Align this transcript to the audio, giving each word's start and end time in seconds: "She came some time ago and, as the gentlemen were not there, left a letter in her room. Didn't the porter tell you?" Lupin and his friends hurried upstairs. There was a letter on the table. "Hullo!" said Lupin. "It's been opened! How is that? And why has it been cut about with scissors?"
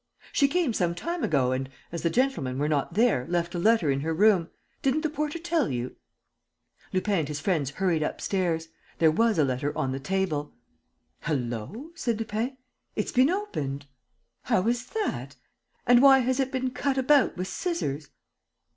"She 0.33 0.47
came 0.47 0.73
some 0.73 0.95
time 0.95 1.23
ago 1.23 1.51
and, 1.51 1.69
as 1.91 2.01
the 2.01 2.09
gentlemen 2.09 2.57
were 2.57 2.67
not 2.67 2.95
there, 2.95 3.27
left 3.29 3.53
a 3.53 3.59
letter 3.59 3.91
in 3.91 3.99
her 3.99 4.15
room. 4.15 4.49
Didn't 4.81 5.01
the 5.01 5.11
porter 5.11 5.37
tell 5.37 5.69
you?" 5.69 5.95
Lupin 6.91 7.19
and 7.19 7.27
his 7.27 7.39
friends 7.39 7.69
hurried 7.69 8.01
upstairs. 8.01 8.69
There 8.97 9.11
was 9.11 9.37
a 9.37 9.43
letter 9.43 9.77
on 9.77 9.91
the 9.91 9.99
table. 9.99 10.55
"Hullo!" 11.27 11.91
said 11.93 12.17
Lupin. 12.17 12.57
"It's 12.95 13.11
been 13.11 13.29
opened! 13.29 13.85
How 14.45 14.67
is 14.67 14.87
that? 14.87 15.35
And 15.85 16.01
why 16.01 16.17
has 16.21 16.39
it 16.39 16.51
been 16.51 16.71
cut 16.71 16.97
about 16.97 17.37
with 17.37 17.47
scissors?" 17.47 18.09